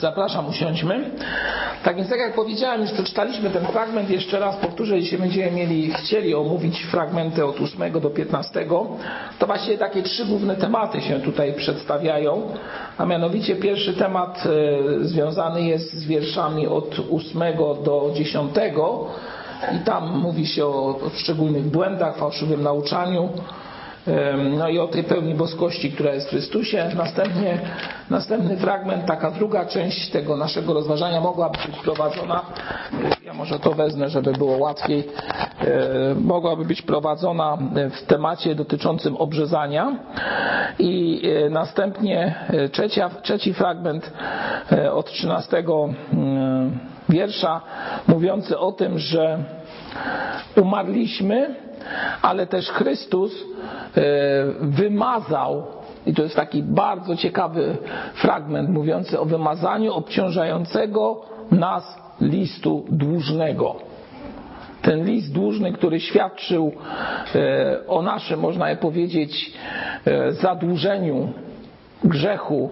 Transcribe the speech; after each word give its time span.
Zapraszam, 0.00 0.48
usiądźmy. 0.48 1.10
Tak 1.84 1.96
więc, 1.96 2.08
tak 2.08 2.18
jak 2.18 2.34
powiedziałem, 2.34 2.80
już 2.80 2.92
przeczytaliśmy 2.92 3.50
ten 3.50 3.66
fragment, 3.66 4.10
jeszcze 4.10 4.38
raz 4.38 4.56
powtórzę, 4.56 4.98
jeśli 4.98 5.18
będziemy 5.18 5.50
mieli, 5.50 5.90
chcieli 5.94 6.34
omówić 6.34 6.82
fragmenty 6.82 7.44
od 7.44 7.60
8 7.60 8.00
do 8.00 8.10
15, 8.10 8.66
to 9.38 9.46
właściwie 9.46 9.78
takie 9.78 10.02
trzy 10.02 10.24
główne 10.24 10.56
tematy 10.56 11.00
się 11.00 11.20
tutaj 11.20 11.52
przedstawiają, 11.52 12.42
a 12.98 13.06
mianowicie 13.06 13.56
pierwszy 13.56 13.94
temat 13.94 14.42
e, 14.46 15.04
związany 15.04 15.62
jest 15.62 15.94
z 15.94 16.06
wierszami 16.06 16.66
od 16.66 16.96
8 17.12 17.42
do 17.84 18.10
10 18.14 18.50
i 19.74 19.84
tam 19.84 20.18
mówi 20.18 20.46
się 20.46 20.66
o, 20.66 21.00
o 21.06 21.10
szczególnych 21.16 21.64
błędach, 21.64 22.16
fałszywym 22.16 22.62
nauczaniu, 22.62 23.28
no 24.58 24.68
i 24.68 24.78
o 24.78 24.88
tej 24.88 25.04
pełni 25.04 25.34
boskości, 25.34 25.92
która 25.92 26.14
jest 26.14 26.26
w 26.26 26.30
Chrystusie. 26.30 26.90
Następnie, 26.96 27.58
następny 28.10 28.56
fragment, 28.56 29.06
taka 29.06 29.30
druga 29.30 29.66
część 29.66 30.10
tego 30.10 30.36
naszego 30.36 30.74
rozważania 30.74 31.20
mogłaby 31.20 31.58
być 31.66 31.76
prowadzona, 31.76 32.42
ja 33.24 33.34
może 33.34 33.58
to 33.58 33.72
wezmę, 33.72 34.08
żeby 34.08 34.32
było 34.32 34.56
łatwiej, 34.56 35.04
mogłaby 36.20 36.64
być 36.64 36.82
prowadzona 36.82 37.58
w 37.90 38.06
temacie 38.06 38.54
dotyczącym 38.54 39.16
obrzezania. 39.16 39.96
I 40.78 41.22
e, 41.46 41.50
następnie 41.50 42.34
e, 42.48 42.68
trzecia, 42.68 43.10
trzeci 43.22 43.54
fragment 43.54 44.12
e, 44.72 44.92
od 44.92 45.06
13 45.12 45.64
wiersza 47.08 47.60
mówiący 48.08 48.58
o 48.58 48.72
tym, 48.72 48.98
że 48.98 49.38
umarliśmy, 50.56 51.54
ale 52.22 52.46
też 52.46 52.70
Chrystus 52.70 53.32
e, 53.34 54.02
wymazał, 54.60 55.66
i 56.06 56.14
to 56.14 56.22
jest 56.22 56.36
taki 56.36 56.62
bardzo 56.62 57.16
ciekawy 57.16 57.76
fragment 58.14 58.70
mówiący 58.70 59.20
o 59.20 59.24
wymazaniu 59.24 59.92
obciążającego 59.92 61.22
nas 61.50 61.98
listu 62.20 62.84
dłużnego. 62.88 63.76
Ten 64.82 65.04
list 65.04 65.32
dłużny, 65.32 65.72
który 65.72 66.00
świadczył 66.00 66.72
e, 67.34 67.86
o 67.88 68.02
naszym, 68.02 68.40
można 68.40 68.70
je 68.70 68.76
powiedzieć, 68.76 69.52
e, 70.06 70.32
zadłużeniu, 70.32 71.32
grzechu, 72.04 72.70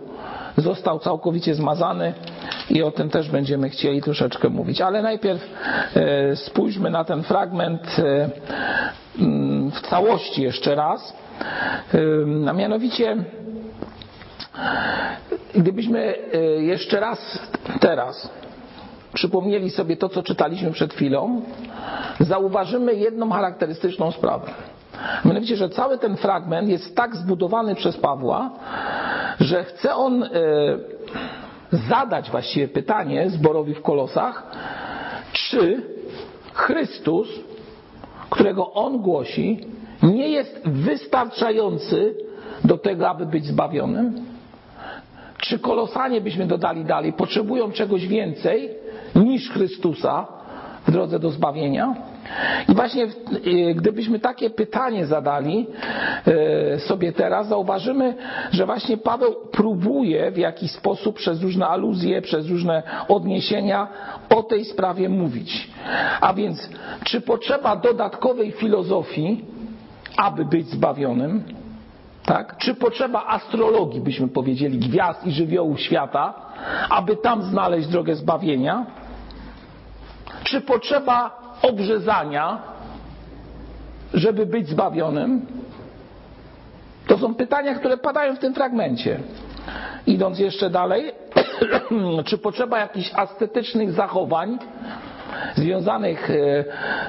został 0.61 0.99
całkowicie 0.99 1.55
zmazany 1.55 2.15
i 2.71 2.83
o 2.83 2.91
tym 2.91 3.11
też 3.11 3.31
będziemy 3.31 3.71
chcieli 3.71 4.03
troszeczkę 4.03 4.49
mówić. 4.49 4.81
Ale 4.81 5.03
najpierw 5.03 5.51
e, 5.97 6.37
spójrzmy 6.37 6.91
na 6.91 7.05
ten 7.05 7.23
fragment 7.23 7.99
e, 7.99 8.31
mm, 9.19 9.71
w 9.71 9.81
całości 9.81 10.43
jeszcze 10.43 10.75
raz. 10.75 11.15
E, 11.95 12.51
a 12.51 12.53
mianowicie, 12.53 13.17
gdybyśmy 15.55 16.15
jeszcze 16.61 17.01
raz 17.01 17.39
teraz 17.81 18.31
przypomnieli 19.13 19.71
sobie 19.71 19.97
to, 19.97 20.09
co 20.09 20.23
czytaliśmy 20.23 20.73
przed 20.73 20.95
chwilą, 20.95 21.43
zauważymy 22.21 22.95
jedną 22.95 23.31
charakterystyczną 23.31 24.13
sprawę. 24.13 24.51
Mianowicie, 25.25 25.57
że 25.57 25.69
cały 25.69 25.99
ten 25.99 26.17
fragment 26.17 26.69
jest 26.69 26.97
tak 26.97 27.17
zbudowany 27.17 27.75
przez 27.75 27.97
Pawła, 27.97 28.51
że 29.41 29.65
chce 29.65 29.95
on 29.95 30.29
zadać 31.73 32.31
właściwie 32.31 32.69
pytanie 32.69 33.31
zborowi 33.31 33.75
w 33.75 33.83
Kolosach, 33.83 34.43
czy 35.33 35.83
Chrystus, 36.53 37.29
którego 38.31 38.73
on 38.73 38.99
głosi, 38.99 39.61
nie 40.03 40.29
jest 40.29 40.61
wystarczający 40.65 42.15
do 42.65 42.79
tego, 42.79 43.09
aby 43.09 43.27
być 43.27 43.45
zbawionym? 43.47 44.25
Czy 45.39 45.59
Kolosanie, 45.59 46.21
byśmy 46.21 46.47
dodali 46.47 46.85
dalej, 46.85 47.13
potrzebują 47.13 47.73
czegoś 47.73 48.07
więcej 48.07 48.71
niż 49.15 49.51
Chrystusa 49.51 50.27
w 50.89 50.91
drodze 50.91 51.19
do 51.19 51.31
zbawienia? 51.31 51.95
I 52.69 52.75
właśnie 52.75 53.05
e, 53.05 53.75
gdybyśmy 53.75 54.19
takie 54.19 54.51
pytanie 54.51 55.07
zadali 55.07 55.67
e, 56.27 56.79
sobie 56.79 57.13
teraz, 57.13 57.49
zauważymy, 57.49 58.15
że 58.51 58.67
właśnie 58.67 58.97
Paweł 58.97 59.35
próbuje 59.53 60.31
w 60.31 60.37
jakiś 60.37 60.71
sposób 60.71 61.17
przez 61.17 61.43
różne 61.43 61.67
aluzje, 61.67 62.23
przez 62.23 62.51
różne 62.51 62.83
odniesienia 63.09 63.89
o 64.31 64.43
tej 64.43 64.65
sprawie 64.65 65.09
mówić. 65.09 65.71
A 66.21 66.35
więc, 66.35 66.71
czy 67.05 67.21
potrzeba 67.21 67.77
dodatkowej 67.77 68.53
filozofii, 68.53 69.45
aby 70.17 70.45
być 70.45 70.69
zbawionym? 70.69 71.45
Tak? 72.25 72.57
Czy 72.59 72.75
potrzeba 72.75 73.27
astrologii, 73.27 74.01
byśmy 74.01 74.29
powiedzieli, 74.29 74.79
gwiazd 74.79 75.27
i 75.27 75.33
żywiołów 75.33 75.81
świata, 75.81 76.35
aby 76.91 77.17
tam 77.17 77.43
znaleźć 77.43 77.89
drogę 77.89 78.15
zbawienia? 78.15 78.87
Czy 80.49 80.61
potrzeba 80.61 81.41
obrzezania, 81.63 82.59
żeby 84.15 84.47
być 84.47 84.69
zbawionym? 84.69 85.47
To 87.07 87.19
są 87.19 87.35
pytania, 87.35 87.75
które 87.75 87.97
padają 87.97 88.37
w 88.37 88.39
tym 88.39 88.55
fragmencie. 88.55 89.21
Idąc 90.07 90.39
jeszcze 90.39 90.71
dalej, 90.71 91.13
czy 92.27 92.39
potrzeba 92.39 92.79
jakichś 92.79 93.11
ascetycznych 93.15 93.93
zachowań 93.93 94.59
związanych 95.55 96.31
e, 96.31 96.65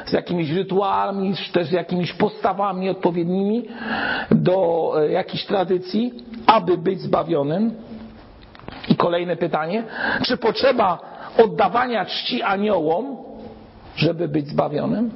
z 0.05 0.13
jakimiś 0.13 0.51
rytuałami, 0.51 1.35
czy 1.35 1.51
też 1.51 1.67
z 1.67 1.71
jakimiś 1.71 2.13
postawami 2.13 2.89
odpowiednimi 2.89 3.67
do 4.31 4.91
e, 4.97 5.11
jakiejś 5.11 5.45
tradycji, 5.45 6.13
aby 6.47 6.77
być 6.77 7.01
zbawionym? 7.01 7.71
I 8.89 8.95
kolejne 8.95 9.35
pytanie, 9.35 9.83
czy 10.23 10.37
potrzeba 10.37 10.99
oddawania 11.37 12.05
czci 12.05 12.41
aniołom, 12.43 13.28
żeby 13.99 14.27
być 14.27 14.47
zbawionym? 14.47 15.11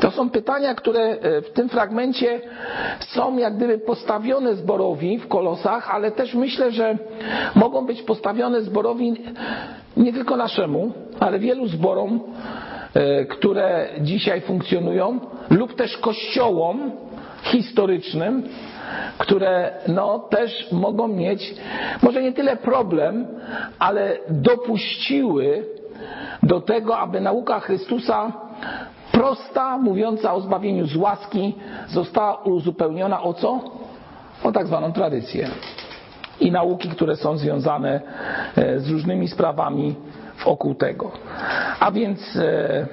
To 0.00 0.10
są 0.10 0.30
pytania, 0.30 0.74
które 0.74 1.00
e, 1.00 1.42
w 1.42 1.52
tym 1.52 1.68
fragmencie 1.68 2.40
są 3.00 3.38
jak 3.38 3.56
gdyby 3.56 3.78
postawione 3.78 4.54
zborowi 4.54 5.18
w 5.18 5.28
kolosach, 5.28 5.94
ale 5.94 6.10
też 6.10 6.34
myślę, 6.34 6.70
że 6.72 6.98
mogą 7.54 7.86
być 7.86 8.02
postawione 8.02 8.62
zborowi 8.62 9.14
nie 9.96 10.12
tylko 10.12 10.36
naszemu, 10.36 10.92
ale 11.20 11.38
wielu 11.38 11.66
zborom, 11.66 12.20
e, 12.94 13.24
które 13.24 13.88
dzisiaj 14.00 14.40
funkcjonują, 14.40 15.20
lub 15.50 15.74
też 15.74 15.96
kościołom 15.96 16.90
historycznym, 17.42 18.42
które 19.18 19.72
no, 19.88 20.18
też 20.18 20.72
mogą 20.72 21.08
mieć 21.08 21.54
może 22.02 22.22
nie 22.22 22.32
tyle 22.32 22.56
problem, 22.56 23.26
ale 23.78 24.18
dopuściły 24.28 25.64
do 26.46 26.60
tego, 26.60 26.98
aby 26.98 27.20
nauka 27.20 27.60
Chrystusa 27.60 28.32
prosta, 29.12 29.78
mówiąca 29.78 30.34
o 30.34 30.40
zbawieniu 30.40 30.86
z 30.86 30.96
łaski, 30.96 31.54
została 31.88 32.34
uzupełniona 32.34 33.22
o 33.22 33.34
co? 33.34 33.60
O 34.44 34.52
tak 34.52 34.66
zwaną 34.66 34.92
tradycję. 34.92 35.48
I 36.40 36.50
nauki, 36.52 36.88
które 36.88 37.16
są 37.16 37.36
związane 37.36 38.00
e, 38.56 38.80
z 38.80 38.90
różnymi 38.90 39.28
sprawami 39.28 39.94
wokół 40.44 40.74
tego. 40.74 41.10
A 41.80 41.90
więc 41.90 42.36
e, 42.36 42.86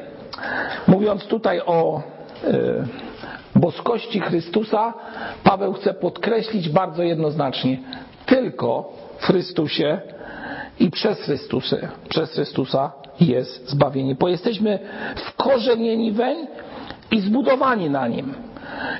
mówiąc 0.87 1.25
tutaj 1.25 1.61
o 1.65 2.01
e, 2.43 2.51
boskości 3.55 4.19
Chrystusa, 4.19 4.93
Paweł 5.43 5.73
chce 5.73 5.93
podkreślić 5.93 6.69
bardzo 6.69 7.03
jednoznacznie, 7.03 7.77
tylko 8.25 8.93
w 9.17 9.25
Chrystusie 9.25 10.01
i 10.79 10.91
przez 10.91 11.21
Chrystusa, 11.21 11.77
przez 12.09 12.33
Chrystusa 12.33 13.02
jest 13.21 13.69
zbawienie, 13.69 14.15
bo 14.15 14.27
jesteśmy 14.27 14.79
wkorzenieni 15.15 16.11
weń 16.11 16.47
i 17.11 17.19
zbudowani 17.19 17.89
na 17.89 18.07
nim. 18.07 18.33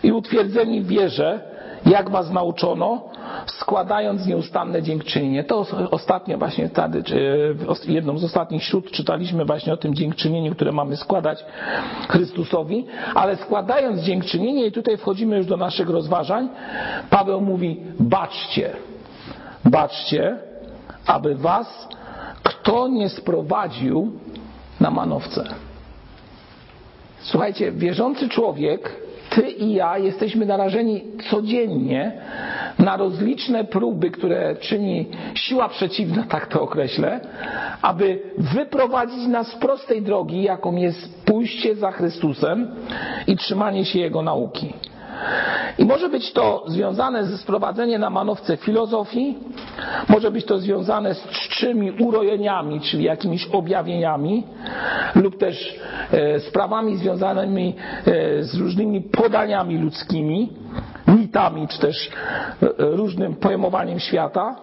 I 0.04 0.12
utwierdzeni 0.12 0.82
w 0.82 0.88
wierze, 0.88 1.40
jak 1.86 2.10
was 2.10 2.32
nauczono, 2.32 3.02
składając 3.46 4.26
nieustanne 4.26 4.82
dziękczynienie. 4.82 5.44
To 5.44 5.66
ostatnio 5.92 6.38
właśnie 6.38 6.70
wtedy, 6.70 7.04
jedną 7.88 8.18
z 8.18 8.24
ostatnich 8.24 8.64
śród 8.64 8.92
czytaliśmy 8.92 9.46
właśnie 9.46 9.74
o 9.74 9.78
tym 9.78 9.96
dziękczynieniu, 9.96 10.56
które 10.56 10.72
mamy 10.72 10.98
składać 10.98 11.46
Chrystusowi, 12.10 12.86
ale 13.16 13.36
składając 13.36 14.02
dziękczynienie 14.02 14.66
i 14.66 14.72
tutaj 14.72 14.98
wchodzimy 14.98 15.38
już 15.38 15.46
do 15.46 15.58
naszych 15.58 15.90
rozważań, 15.90 16.50
Paweł 17.10 17.42
mówi 17.42 17.82
baczcie, 18.00 18.70
baczcie, 19.66 20.38
aby 21.06 21.36
was 21.36 21.88
kto 22.64 22.88
nie 22.88 23.10
sprowadził 23.10 24.12
na 24.80 24.92
manowce. 24.92 25.44
Słuchajcie, 27.20 27.72
wierzący 27.72 28.30
człowiek, 28.30 28.96
ty 29.30 29.42
i 29.50 29.74
ja 29.74 29.98
jesteśmy 29.98 30.46
narażeni 30.46 31.04
codziennie 31.30 32.12
na 32.80 32.98
rozliczne 32.98 33.64
próby, 33.64 34.12
które 34.12 34.56
czyni 34.56 35.06
siła 35.34 35.70
przeciwna, 35.70 36.24
tak 36.24 36.48
to 36.48 36.62
określę, 36.62 37.20
aby 37.82 38.20
wyprowadzić 38.38 39.28
nas 39.28 39.48
z 39.48 39.56
prostej 39.56 40.02
drogi, 40.02 40.44
jaką 40.44 40.76
jest 40.76 41.26
pójście 41.26 41.76
za 41.76 41.92
Chrystusem 41.92 42.76
i 43.28 43.38
trzymanie 43.38 43.86
się 43.86 44.00
Jego 44.00 44.22
nauki. 44.22 44.74
I 45.78 45.86
może 45.86 46.10
być 46.10 46.34
to 46.34 46.64
związane 46.68 47.26
ze 47.26 47.38
sprowadzeniem 47.38 48.02
na 48.02 48.10
manowce 48.10 48.58
filozofii, 48.58 49.38
może 50.10 50.32
być 50.32 50.46
to 50.46 50.60
związane 50.60 51.14
z 51.16 51.28
czczymi 51.30 51.92
urojeniami, 51.92 52.82
czyli 52.82 53.04
jakimiś 53.04 53.48
objawieniami, 53.52 54.44
lub 55.16 55.38
też 55.38 55.80
e, 56.12 56.40
sprawami 56.40 56.98
związanymi 56.98 57.76
e, 58.06 58.44
z 58.44 58.56
różnymi 58.56 59.02
podaniami 59.02 59.78
ludzkimi, 59.78 60.50
mitami, 61.08 61.68
czy 61.68 61.80
też 61.80 62.10
e, 62.62 62.68
różnym 62.78 63.36
pojmowaniem 63.36 64.00
świata, 64.00 64.56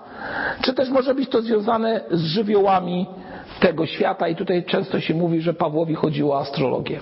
czy 0.62 0.75
też 0.75 0.91
może 0.91 1.15
być 1.15 1.29
to 1.29 1.43
związane 1.43 2.01
z 2.11 2.25
żywiołami 2.25 3.07
tego 3.61 3.87
świata 3.87 4.29
i 4.29 4.37
tutaj 4.37 4.65
często 4.65 5.01
się 5.01 5.15
mówi, 5.15 5.41
że 5.41 5.55
Pawłowi 5.55 5.95
chodziło 5.95 6.35
o 6.35 6.41
astrologię. 6.41 7.01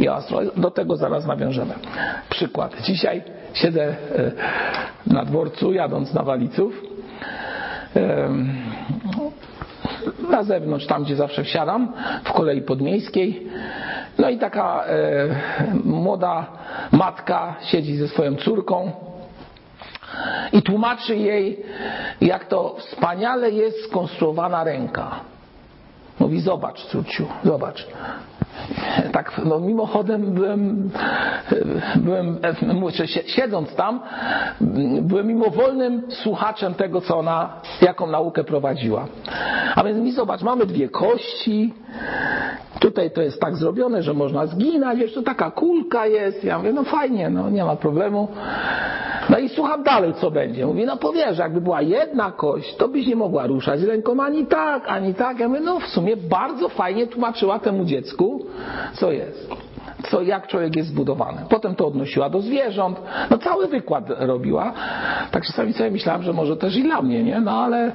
I 0.00 0.60
do 0.60 0.70
tego 0.70 0.96
zaraz 0.96 1.26
nawiążemy. 1.26 1.74
Przykład. 2.30 2.82
Dzisiaj 2.82 3.22
siedzę 3.52 3.96
na 5.06 5.24
dworcu, 5.24 5.72
jadąc 5.72 6.14
na 6.14 6.22
Waliców 6.22 6.82
na 10.30 10.42
zewnątrz, 10.42 10.86
tam 10.86 11.04
gdzie 11.04 11.16
zawsze 11.16 11.44
wsiadam, 11.44 11.92
w 12.24 12.32
kolei 12.32 12.62
podmiejskiej. 12.62 13.46
No 14.18 14.28
i 14.28 14.38
taka 14.38 14.84
e, 14.84 15.28
młoda 15.84 16.46
matka 16.92 17.54
siedzi 17.62 17.96
ze 17.96 18.08
swoją 18.08 18.36
córką 18.36 18.92
i 20.52 20.62
tłumaczy 20.62 21.16
jej, 21.16 21.62
jak 22.20 22.44
to 22.44 22.76
wspaniale 22.78 23.50
jest 23.50 23.84
skonstruowana 23.84 24.64
ręka. 24.64 25.10
Mówi, 26.20 26.40
zobacz, 26.40 26.86
córciu, 26.86 27.26
zobacz. 27.44 27.86
Tak, 29.12 29.40
no 29.44 29.60
mimochodem 29.60 30.22
byłem, 30.34 30.90
byłem, 31.96 32.38
siedząc 33.26 33.74
tam, 33.74 34.00
byłem 35.02 35.26
mimowolnym 35.26 36.02
słuchaczem 36.08 36.74
tego, 36.74 37.00
co 37.00 37.18
ona, 37.18 37.52
jaką 37.82 38.06
naukę 38.06 38.44
prowadziła. 38.44 39.06
A 39.74 39.84
więc 39.84 39.98
mi 39.98 40.12
zobacz, 40.12 40.42
mamy 40.42 40.66
dwie 40.66 40.88
kości, 40.88 41.74
tutaj 42.80 43.10
to 43.10 43.22
jest 43.22 43.40
tak 43.40 43.56
zrobione, 43.56 44.02
że 44.02 44.14
można 44.14 44.46
zginać, 44.46 44.98
to 45.14 45.22
taka 45.22 45.50
kulka 45.50 46.06
jest. 46.06 46.44
Ja 46.44 46.58
mówię, 46.58 46.72
no 46.72 46.84
fajnie, 46.84 47.30
no 47.30 47.50
nie 47.50 47.64
ma 47.64 47.76
problemu. 47.76 48.28
No 49.28 49.38
i 49.38 49.48
słucham 49.48 49.82
dalej, 49.82 50.14
co 50.14 50.30
będzie. 50.30 50.66
Mówi, 50.66 50.84
no 50.84 50.96
powiesz, 50.96 51.38
jakby 51.38 51.60
była 51.60 51.82
jedna 51.82 52.32
kość, 52.32 52.76
to 52.76 52.88
byś 52.88 53.06
nie 53.06 53.16
mogła 53.16 53.46
ruszać 53.46 53.82
ręką 53.82 54.22
ani 54.22 54.46
tak, 54.46 54.84
ani 54.88 55.14
tak. 55.14 55.38
Ja 55.38 55.48
mówię, 55.48 55.60
no 55.60 55.80
w 55.80 55.86
sumie 55.86 56.16
bardzo 56.16 56.68
fajnie 56.68 57.06
tłumaczyła 57.06 57.58
temu 57.58 57.84
dziecku, 57.84 58.46
co 58.94 59.12
jest 59.12 59.50
co, 60.02 60.22
jak 60.22 60.46
człowiek 60.46 60.76
jest 60.76 60.88
zbudowany. 60.88 61.42
Potem 61.48 61.74
to 61.74 61.86
odnosiła 61.86 62.30
do 62.30 62.40
zwierząt, 62.40 63.00
no 63.30 63.38
cały 63.38 63.66
wykład 63.66 64.04
robiła. 64.08 64.72
Tak 65.30 65.44
czasami 65.44 65.72
sobie 65.72 65.90
myślałem, 65.90 66.22
że 66.22 66.32
może 66.32 66.56
też 66.56 66.76
i 66.76 66.82
dla 66.82 67.02
mnie, 67.02 67.22
nie? 67.22 67.40
No 67.40 67.50
ale 67.50 67.92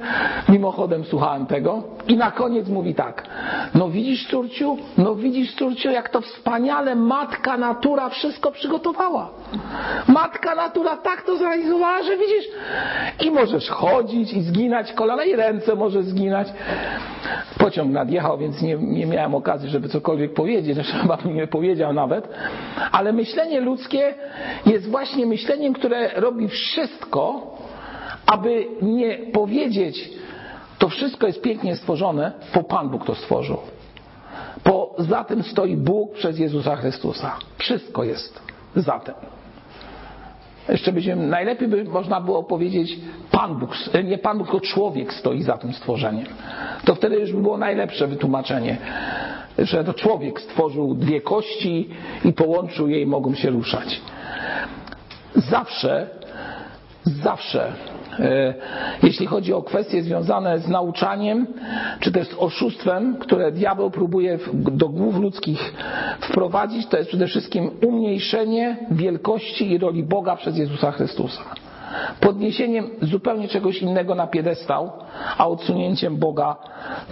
mimochodem 0.48 1.04
słuchałem 1.04 1.46
tego 1.46 1.82
i 2.08 2.16
na 2.16 2.30
koniec 2.30 2.68
mówi 2.68 2.94
tak, 2.94 3.26
no 3.74 3.90
widzisz 3.90 4.28
córciu, 4.28 4.76
no 4.98 5.14
widzisz 5.14 5.54
córciu, 5.54 5.90
jak 5.90 6.08
to 6.08 6.20
wspaniale 6.20 6.94
matka 6.94 7.56
natura 7.56 8.08
wszystko 8.08 8.50
przygotowała. 8.50 9.30
Matka 10.08 10.54
natura 10.54 10.96
tak 10.96 11.22
to 11.22 11.36
zrealizowała, 11.36 12.02
że 12.02 12.16
widzisz 12.16 12.44
i 13.20 13.30
możesz 13.30 13.68
chodzić 13.68 14.32
i 14.32 14.42
zginać 14.42 14.92
kolana 14.92 15.24
i 15.24 15.36
ręce 15.36 15.74
może 15.74 16.02
zginać. 16.02 16.48
Pociąg 17.66 17.92
nadjechał, 17.92 18.38
więc 18.38 18.62
nie, 18.62 18.74
nie 18.74 19.06
miałem 19.06 19.34
okazji, 19.34 19.68
żeby 19.68 19.88
cokolwiek 19.88 20.34
powiedzieć, 20.34 20.74
zresztą 20.74 20.98
chyba 20.98 21.16
bym 21.16 21.34
nie 21.34 21.46
powiedział 21.46 21.92
nawet, 21.92 22.28
ale 22.92 23.12
myślenie 23.12 23.60
ludzkie 23.60 24.14
jest 24.66 24.90
właśnie 24.90 25.26
myśleniem, 25.26 25.72
które 25.72 26.10
robi 26.20 26.48
wszystko, 26.48 27.54
aby 28.26 28.66
nie 28.82 29.18
powiedzieć, 29.32 30.10
to 30.78 30.88
wszystko 30.88 31.26
jest 31.26 31.42
pięknie 31.42 31.76
stworzone, 31.76 32.32
bo 32.54 32.62
Pan 32.62 32.88
Bóg 32.88 33.06
to 33.06 33.14
stworzył. 33.14 33.58
Bo 34.64 34.94
za 34.98 35.24
tym 35.24 35.42
stoi 35.42 35.76
Bóg 35.76 36.12
przez 36.12 36.38
Jezusa 36.38 36.76
Chrystusa. 36.76 37.36
Wszystko 37.58 38.04
jest 38.04 38.40
za 38.76 38.98
tym. 38.98 39.14
Jeszcze 40.68 40.92
byśmy, 40.92 41.16
najlepiej 41.16 41.68
by 41.68 41.84
można 41.84 42.20
było 42.20 42.44
powiedzieć, 42.44 42.98
Pan 43.30 43.58
Bóg, 43.58 43.70
nie 44.04 44.18
Pan 44.18 44.38
Bóg, 44.38 44.46
tylko 44.46 44.66
człowiek 44.66 45.12
stoi 45.12 45.42
za 45.42 45.58
tym 45.58 45.72
stworzeniem. 45.72 46.26
To 46.84 46.94
wtedy 46.94 47.16
już 47.16 47.32
by 47.32 47.42
było 47.42 47.58
najlepsze 47.58 48.06
wytłumaczenie 48.06 48.76
że 49.58 49.84
to 49.84 49.94
człowiek 49.94 50.40
stworzył 50.40 50.94
dwie 50.94 51.20
kości 51.20 51.88
i 52.24 52.32
połączył 52.32 52.88
je 52.88 53.00
i 53.00 53.06
mogą 53.06 53.34
się 53.34 53.50
ruszać. 53.50 54.00
Zawsze, 55.34 56.08
zawsze, 57.06 57.72
e, 58.18 58.54
jeśli 59.02 59.26
chodzi 59.26 59.52
o 59.52 59.62
kwestie 59.62 60.02
związane 60.02 60.58
z 60.58 60.68
nauczaniem, 60.68 61.46
czy 62.00 62.12
też 62.12 62.28
z 62.28 62.34
oszustwem, 62.38 63.16
które 63.16 63.52
diabeł 63.52 63.90
próbuje 63.90 64.38
do 64.52 64.88
głów 64.88 65.16
ludzkich 65.16 65.74
wprowadzić, 66.20 66.86
to 66.86 66.96
jest 66.96 67.08
przede 67.08 67.26
wszystkim 67.26 67.70
umniejszenie 67.86 68.76
wielkości 68.90 69.70
i 69.70 69.78
roli 69.78 70.02
Boga 70.02 70.36
przez 70.36 70.56
Jezusa 70.56 70.92
Chrystusa 70.92 71.42
podniesieniem 72.20 72.90
zupełnie 73.02 73.48
czegoś 73.48 73.82
innego 73.82 74.14
na 74.14 74.26
piedestał, 74.26 74.92
a 75.38 75.48
odsunięciem 75.48 76.16
Boga 76.16 76.56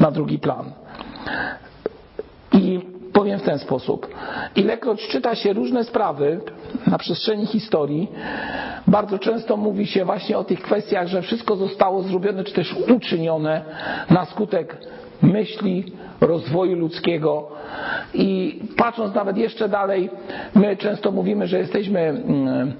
na 0.00 0.10
drugi 0.10 0.38
plan. 0.38 0.72
Powiem 3.14 3.38
w 3.38 3.42
ten 3.42 3.58
sposób. 3.58 4.08
Ilekroć 4.56 5.08
czyta 5.08 5.34
się 5.34 5.52
różne 5.52 5.84
sprawy 5.84 6.40
na 6.86 6.98
przestrzeni 6.98 7.46
historii, 7.46 8.08
bardzo 8.86 9.18
często 9.18 9.56
mówi 9.56 9.86
się 9.86 10.04
właśnie 10.04 10.38
o 10.38 10.44
tych 10.44 10.62
kwestiach, 10.62 11.06
że 11.06 11.22
wszystko 11.22 11.56
zostało 11.56 12.02
zrobione, 12.02 12.44
czy 12.44 12.52
też 12.52 12.74
uczynione 12.96 13.64
na 14.10 14.24
skutek 14.24 14.76
myśli, 15.22 15.84
rozwoju 16.20 16.76
ludzkiego. 16.76 17.48
I 18.14 18.60
patrząc 18.76 19.14
nawet 19.14 19.36
jeszcze 19.36 19.68
dalej, 19.68 20.10
my 20.54 20.76
często 20.76 21.10
mówimy, 21.10 21.46
że 21.46 21.58
jesteśmy 21.58 22.00
mm, 22.00 22.72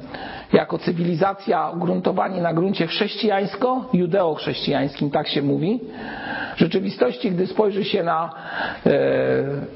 jako 0.53 0.79
cywilizacja 0.79 1.71
ugruntowani 1.71 2.41
na 2.41 2.55
gruncie 2.55 2.87
chrześcijańsko-judeo-chrześcijańskim, 2.87 5.11
tak 5.11 5.29
się 5.29 5.43
mówi. 5.43 5.81
W 6.55 6.59
rzeczywistości, 6.59 7.31
gdy 7.31 7.47
spojrzy 7.47 7.85
się 7.85 8.03
na 8.03 8.31
e, 8.87 8.91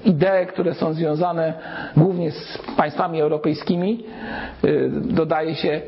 idee, 0.05 0.47
które 0.49 0.75
są 0.75 0.93
związane 0.93 1.55
głównie 1.97 2.31
z 2.31 2.59
państwami 2.77 3.21
europejskimi, 3.21 4.05
e, 4.65 4.69
dodaje 4.91 5.55
się, 5.55 5.81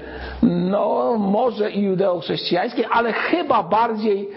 no 0.42 1.16
może 1.18 1.70
i 1.70 1.82
judeo-chrześcijańskie, 1.82 2.88
ale 2.88 3.12
chyba 3.12 3.62
bardziej 3.62 4.28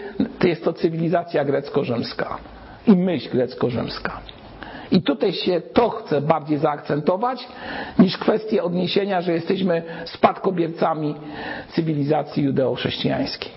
jest 0.44 0.64
to 0.64 0.72
cywilizacja 0.72 1.44
grecko-rzymska 1.44 2.38
i 2.86 2.92
myśl 2.96 3.30
grecko-rzymska. 3.30 4.20
I 4.90 5.02
tutaj 5.02 5.32
się 5.32 5.60
to 5.60 5.88
chce 5.90 6.20
bardziej 6.20 6.58
zaakcentować 6.58 7.48
niż 7.98 8.18
kwestię 8.18 8.62
odniesienia, 8.62 9.20
że 9.20 9.32
jesteśmy 9.32 9.82
spadkobiercami 10.04 11.14
cywilizacji 11.68 12.44
judeo-chrześcijańskiej. 12.44 13.50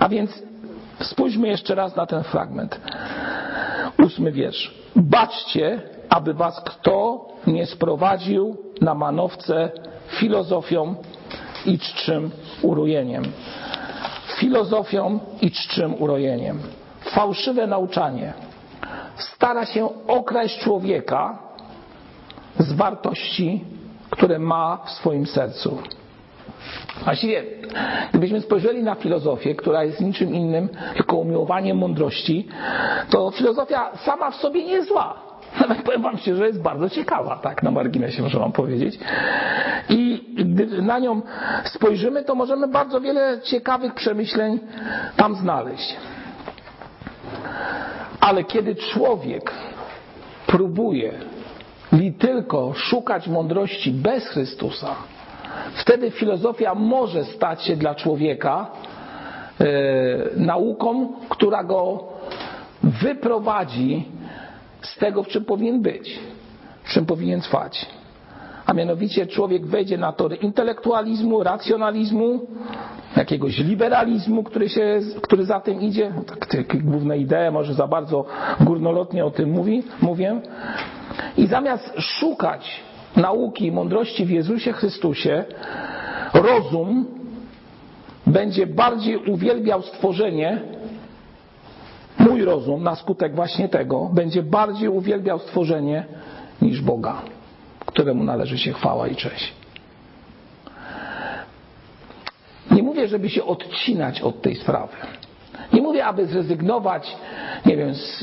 A 0.00 0.08
więc 0.08 0.42
spójrzmy 1.00 1.48
jeszcze 1.48 1.74
raz 1.74 1.96
na 1.96 2.06
ten 2.06 2.22
fragment. 2.22 2.80
Ósmy 4.04 4.32
wiersz. 4.32 4.74
Baczcie, 4.96 5.82
aby 6.08 6.34
was 6.34 6.60
kto 6.60 7.26
nie 7.46 7.66
sprowadził 7.66 8.56
na 8.80 8.94
manowce 8.94 9.70
filozofią 10.06 10.94
i 11.66 11.78
czczym 11.78 12.30
urojeniem. 12.62 13.22
Filozofią 14.36 15.18
i 15.40 15.50
czczym 15.50 16.02
urojeniem. 16.02 16.60
Fałszywe 17.00 17.66
nauczanie 17.66 18.32
stara 19.18 19.66
się 19.66 19.88
okraść 20.06 20.58
człowieka 20.58 21.38
z 22.58 22.72
wartości, 22.72 23.64
które 24.10 24.38
ma 24.38 24.78
w 24.86 24.90
swoim 24.90 25.26
sercu. 25.26 25.78
Właściwie, 27.04 27.44
gdybyśmy 28.10 28.40
spojrzeli 28.40 28.82
na 28.82 28.94
filozofię, 28.94 29.54
która 29.54 29.84
jest 29.84 30.00
niczym 30.00 30.34
innym, 30.34 30.68
tylko 30.94 31.16
umiłowaniem 31.16 31.78
mądrości, 31.78 32.48
to 33.10 33.30
filozofia 33.30 33.90
sama 33.96 34.30
w 34.30 34.36
sobie 34.36 34.64
nie 34.64 34.72
jest 34.72 34.88
zła. 34.88 35.28
Nawet 35.60 35.82
powiem 35.82 36.02
Wam 36.02 36.18
się, 36.18 36.36
że 36.36 36.46
jest 36.46 36.62
bardzo 36.62 36.90
ciekawa, 36.90 37.36
tak 37.36 37.62
na 37.62 37.70
marginesie 37.70 38.22
można 38.22 38.40
Wam 38.40 38.52
powiedzieć. 38.52 38.98
I 39.88 40.24
gdy 40.36 40.82
na 40.82 40.98
nią 40.98 41.22
spojrzymy, 41.64 42.24
to 42.24 42.34
możemy 42.34 42.68
bardzo 42.68 43.00
wiele 43.00 43.40
ciekawych 43.44 43.94
przemyśleń 43.94 44.58
tam 45.16 45.34
znaleźć. 45.34 45.96
Ale 48.20 48.44
kiedy 48.44 48.74
człowiek 48.74 49.52
próbuje 50.46 51.12
li 51.92 52.12
tylko 52.12 52.74
szukać 52.74 53.28
mądrości 53.28 53.92
bez 53.92 54.28
Chrystusa, 54.28 54.94
wtedy 55.78 56.10
filozofia 56.10 56.74
może 56.74 57.24
stać 57.24 57.64
się 57.64 57.76
dla 57.76 57.94
człowieka 57.94 58.70
e, 59.60 59.66
nauką, 60.36 61.12
która 61.28 61.64
go 61.64 62.04
wyprowadzi 62.82 64.04
z 64.82 64.98
tego, 64.98 65.22
w 65.22 65.28
czym 65.28 65.44
powinien 65.44 65.82
być, 65.82 66.18
w 66.82 66.92
czym 66.92 67.06
powinien 67.06 67.40
trwać. 67.40 67.86
A 68.66 68.74
mianowicie 68.74 69.26
człowiek 69.26 69.66
wejdzie 69.66 69.98
na 69.98 70.12
tory 70.12 70.36
intelektualizmu, 70.36 71.42
racjonalizmu, 71.42 72.46
jakiegoś 73.16 73.58
liberalizmu, 73.58 74.42
który, 74.42 74.68
się, 74.68 75.00
który 75.22 75.44
za 75.44 75.60
tym 75.60 75.80
idzie. 75.80 76.12
Tak, 76.26 76.46
takie 76.46 76.78
główne 76.78 77.18
idee, 77.18 77.50
może 77.52 77.74
za 77.74 77.86
bardzo 77.86 78.24
górnolotnie 78.60 79.24
o 79.24 79.30
tym 79.30 79.50
mówi, 79.50 79.82
mówię. 80.02 80.40
I 81.36 81.46
zamiast 81.46 81.92
szukać 81.98 82.82
nauki 83.16 83.66
i 83.66 83.72
mądrości 83.72 84.24
w 84.24 84.30
Jezusie 84.30 84.72
Chrystusie, 84.72 85.44
rozum 86.34 87.06
będzie 88.26 88.66
bardziej 88.66 89.16
uwielbiał 89.16 89.82
stworzenie, 89.82 90.62
mój 92.18 92.44
rozum 92.44 92.82
na 92.82 92.96
skutek 92.96 93.34
właśnie 93.34 93.68
tego 93.68 94.10
będzie 94.12 94.42
bardziej 94.42 94.88
uwielbiał 94.88 95.38
stworzenie 95.38 96.04
niż 96.62 96.80
Boga, 96.80 97.22
któremu 97.86 98.24
należy 98.24 98.58
się 98.58 98.72
chwała 98.72 99.08
i 99.08 99.16
cześć. 99.16 99.52
Nie 102.70 102.82
mówię, 102.82 103.08
żeby 103.08 103.30
się 103.30 103.44
odcinać 103.44 104.20
od 104.20 104.42
tej 104.42 104.54
sprawy. 104.54 104.96
Nie 105.72 105.82
mówię, 105.82 106.06
aby 106.06 106.26
zrezygnować, 106.26 107.16
nie 107.66 107.76
wiem, 107.76 107.94
z, 107.94 108.18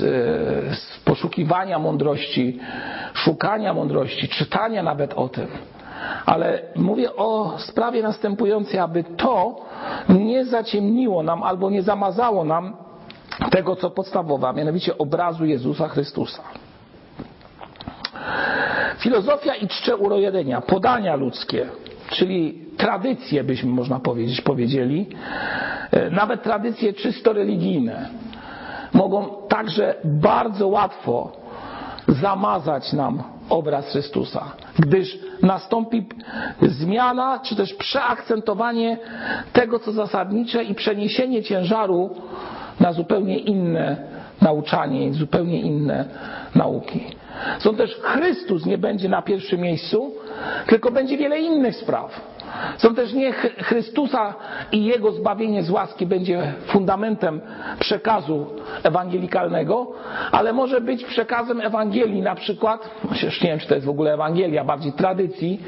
z, 0.77 0.99
poszukiwania 1.05 1.79
mądrości, 1.79 2.59
szukania 3.13 3.73
mądrości, 3.73 4.29
czytania 4.29 4.83
nawet 4.83 5.13
o 5.13 5.29
tym. 5.29 5.47
Ale 6.25 6.61
mówię 6.75 7.15
o 7.15 7.53
sprawie 7.57 8.01
następującej, 8.03 8.79
aby 8.79 9.03
to 9.03 9.55
nie 10.09 10.45
zaciemniło 10.45 11.23
nam 11.23 11.43
albo 11.43 11.69
nie 11.69 11.81
zamazało 11.81 12.43
nam 12.43 12.75
tego, 13.51 13.75
co 13.75 13.89
podstawowe, 13.89 14.47
a 14.47 14.53
mianowicie 14.53 14.97
obrazu 14.97 15.45
Jezusa 15.45 15.87
Chrystusa. 15.87 16.41
Filozofia 18.97 19.55
i 19.55 19.67
czcze 19.67 19.97
urojenia, 19.97 20.61
podania 20.61 21.15
ludzkie, 21.15 21.69
czyli 22.09 22.65
tradycje, 22.77 23.43
byśmy 23.43 23.69
można 23.69 23.99
powiedzieć, 23.99 24.41
powiedzieli, 24.41 25.07
e, 25.09 25.75
nawet 26.11 26.43
tradycje 26.43 26.93
czysto 26.93 27.33
religijne, 27.33 28.09
mogą 28.93 29.25
także 29.47 29.95
bardzo 30.03 30.67
łatwo 30.67 31.31
zamazać 32.07 32.93
nam 32.93 33.23
obraz 33.49 33.91
Chrystusa, 33.91 34.43
gdyż 34.79 35.19
nastąpi 35.41 36.05
zmiana, 36.61 37.39
czy 37.43 37.55
też 37.55 37.73
przeakcentowanie 37.73 38.97
tego, 39.53 39.79
co 39.79 39.91
zasadnicze 39.91 40.63
i 40.63 40.75
przeniesienie 40.75 41.43
ciężaru 41.43 42.09
na 42.79 42.93
zupełnie 42.93 43.37
inne 43.37 43.97
nauczanie, 44.41 45.13
zupełnie 45.13 45.61
inne 45.61 46.05
nauki. 46.55 47.03
Stąd 47.59 47.77
też 47.77 47.95
Chrystus 48.01 48.65
nie 48.65 48.77
będzie 48.77 49.09
na 49.09 49.21
pierwszym 49.21 49.61
miejscu, 49.61 50.11
tylko 50.67 50.91
będzie 50.91 51.17
wiele 51.17 51.39
innych 51.39 51.75
spraw. 51.75 52.34
Są 52.77 52.95
też 52.95 53.13
nie 53.13 53.31
Chrystusa 53.33 54.33
i 54.71 54.85
Jego 54.85 55.12
zbawienie 55.12 55.63
z 55.63 55.69
łaski 55.69 56.05
będzie 56.05 56.53
fundamentem 56.67 57.41
przekazu 57.79 58.45
ewangelikalnego, 58.83 59.91
ale 60.31 60.53
może 60.53 60.81
być 60.81 61.03
przekazem 61.03 61.62
Ewangelii 61.62 62.21
na 62.21 62.35
przykład, 62.35 62.89
już 63.24 63.41
nie 63.41 63.50
wiem 63.50 63.59
czy 63.59 63.67
to 63.67 63.75
jest 63.75 63.88
w 63.88 63.89
ogóle 63.89 64.13
Ewangelia, 64.13 64.63
bardziej 64.63 64.93
tradycji, 64.93 65.62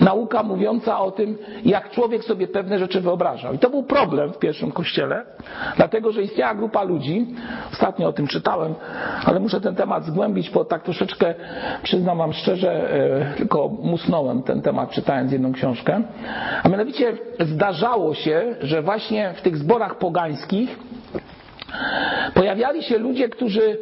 nauka 0.00 0.42
mówiąca 0.42 1.00
o 1.00 1.10
tym, 1.10 1.38
jak 1.64 1.90
człowiek 1.90 2.24
sobie 2.24 2.48
pewne 2.48 2.78
rzeczy 2.78 3.00
wyobrażał. 3.00 3.54
I 3.54 3.58
to 3.58 3.70
był 3.70 3.82
problem 3.82 4.32
w 4.32 4.38
pierwszym 4.38 4.72
kościele, 4.72 5.24
dlatego 5.76 6.12
że 6.12 6.22
istniała 6.22 6.54
grupa 6.54 6.82
ludzi, 6.82 7.26
ostatnio 7.72 8.08
o 8.08 8.12
tym 8.12 8.26
czytałem, 8.26 8.74
ale 9.24 9.40
muszę 9.40 9.60
ten 9.60 9.74
temat 9.74 10.04
zgłębić, 10.04 10.50
bo 10.50 10.64
tak 10.64 10.82
troszeczkę, 10.82 11.34
przyznam 11.82 12.18
wam 12.18 12.32
szczerze, 12.32 12.94
e, 12.94 13.34
tylko 13.36 13.68
musnąłem 13.68 14.42
ten 14.42 14.62
temat 14.62 14.90
czytając 14.90 15.32
jedną 15.32 15.52
książkę. 15.52 16.02
A 16.62 16.68
mianowicie 16.68 17.12
zdarzało 17.40 18.14
się, 18.14 18.54
że 18.60 18.82
właśnie 18.82 19.34
w 19.36 19.42
tych 19.42 19.56
zborach 19.56 19.98
pogańskich 19.98 20.78
pojawiali 22.34 22.82
się 22.82 22.98
ludzie, 22.98 23.28
którzy 23.28 23.78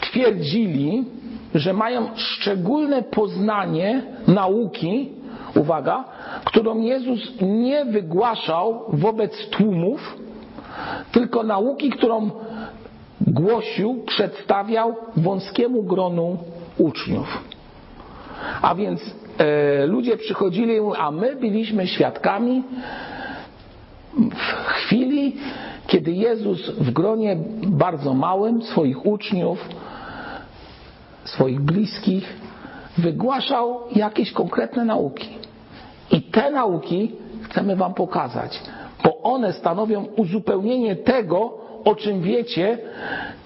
twierdzili, 0.00 1.04
że 1.54 1.72
mają 1.72 2.06
szczególne 2.16 3.02
poznanie 3.02 4.02
nauki, 4.26 5.12
uwaga, 5.54 6.04
którą 6.44 6.80
Jezus 6.80 7.32
nie 7.40 7.84
wygłaszał 7.84 8.84
wobec 8.88 9.48
tłumów, 9.50 10.16
tylko 11.12 11.42
nauki, 11.42 11.90
którą 11.90 12.30
głosił, 13.26 14.02
przedstawiał 14.06 14.96
wąskiemu 15.16 15.82
gronu 15.82 16.38
uczniów. 16.78 17.44
A 18.62 18.74
więc 18.74 19.00
e, 19.38 19.86
ludzie 19.86 20.16
przychodzili, 20.16 20.76
a 20.98 21.10
my 21.10 21.36
byliśmy 21.36 21.86
świadkami 21.86 22.62
w 24.30 24.66
chwili, 24.66 25.36
kiedy 25.86 26.12
Jezus 26.12 26.70
w 26.70 26.90
gronie 26.90 27.36
bardzo 27.66 28.14
małym 28.14 28.62
swoich 28.62 29.06
uczniów, 29.06 29.68
swoich 31.24 31.60
bliskich, 31.60 32.36
wygłaszał 32.98 33.80
jakieś 33.94 34.32
konkretne 34.32 34.84
nauki. 34.84 35.28
I 36.10 36.22
te 36.22 36.50
nauki 36.50 37.12
chcemy 37.42 37.76
Wam 37.76 37.94
pokazać, 37.94 38.60
bo 39.04 39.22
one 39.22 39.52
stanowią 39.52 40.06
uzupełnienie 40.16 40.96
tego, 40.96 41.63
o 41.84 41.94
czym 41.94 42.22
wiecie, 42.22 42.78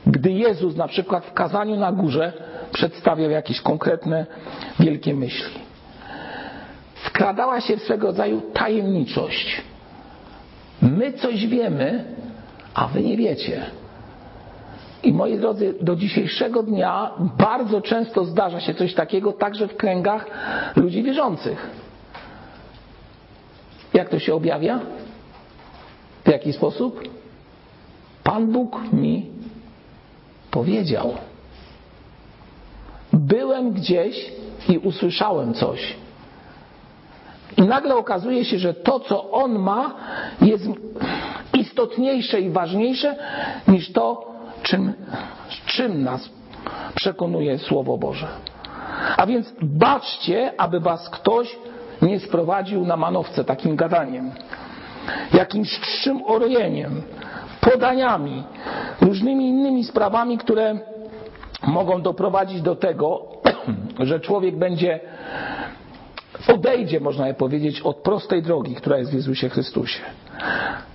gdy 0.07 0.31
Jezus 0.31 0.77
na 0.77 0.89
przykład 0.89 1.25
w 1.25 1.33
kazaniu 1.33 1.77
na 1.77 1.93
górze 1.93 2.33
przedstawiał 2.73 3.31
jakieś 3.31 3.61
konkretne, 3.61 4.27
wielkie 4.81 5.15
myśli. 5.15 5.61
Wkradała 6.95 7.61
się 7.61 7.79
swego 7.79 8.07
rodzaju 8.07 8.41
tajemniczość. 8.41 9.63
My 10.83 11.13
coś 11.13 11.47
wiemy, 11.47 12.05
a 12.75 12.89
wy 12.89 13.03
nie 13.03 13.17
wiecie. 13.17 13.63
I 15.03 15.13
moi 15.13 15.39
drodzy, 15.39 15.75
do 15.81 15.97
dzisiejszego 15.97 16.63
dnia 16.63 17.11
bardzo 17.39 17.81
często 17.81 18.25
zdarza 18.25 18.61
się 18.61 18.75
coś 18.75 18.95
takiego 18.95 19.33
także 19.33 19.69
w 19.69 19.77
kręgach 19.77 20.27
ludzi 20.77 21.03
wierzących. 21.03 21.71
Jak 23.95 24.09
to 24.09 24.19
się 24.19 24.35
objawia? 24.35 24.81
W 26.25 26.29
jaki 26.29 26.53
sposób? 26.53 27.18
Pan 28.29 28.53
Bóg 28.53 28.93
mi 28.93 29.27
powiedział. 30.51 31.15
Byłem 33.13 33.73
gdzieś 33.73 34.33
i 34.69 34.79
usłyszałem 34.79 35.55
coś. 35.55 35.97
I 37.57 37.63
nagle 37.63 37.97
okazuje 37.97 38.45
się, 38.45 38.59
że 38.59 38.75
to, 38.75 39.01
co 39.01 39.31
on 39.31 39.59
ma, 39.59 39.95
jest 40.41 40.65
istotniejsze 41.55 42.41
i 42.41 42.51
ważniejsze 42.51 43.17
niż 43.69 43.93
to, 43.93 44.35
czym, 44.63 44.93
czym 45.67 46.03
nas 46.03 46.31
przekonuje 46.95 47.59
Słowo 47.59 47.99
Boże. 47.99 48.29
A 49.17 49.27
więc 49.27 49.55
baczcie, 49.63 50.61
aby 50.61 50.81
was 50.81 51.11
ktoś 51.11 51.59
nie 52.03 52.21
sprowadził 52.21 52.85
na 52.85 52.97
manowce 52.97 53.45
takim 53.45 53.77
gadaniem, 53.77 54.31
jakimś 55.33 55.81
czczym 55.81 56.23
orojeniem, 56.27 57.03
podaniami, 57.73 58.45
różnymi 59.01 59.49
innymi 59.49 59.85
sprawami, 59.85 60.39
które 60.39 60.79
mogą 61.67 62.03
doprowadzić 62.03 62.63
do 62.63 62.77
tego, 62.77 63.23
że 64.09 64.21
człowiek 64.21 64.57
będzie 64.57 65.01
odejdzie, 66.49 67.01
można 67.01 67.29
je 67.29 67.35
powiedzieć, 67.35 67.81
od 67.81 67.97
prostej 67.97 68.43
drogi, 68.43 68.75
która 68.75 68.99
jest 68.99 69.11
w 69.11 69.15
Jezusie 69.15 69.49
Chrystusie. 69.49 70.01